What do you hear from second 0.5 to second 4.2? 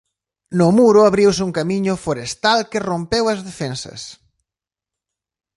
No muro abriuse un camiño forestal que rompeu as defensas.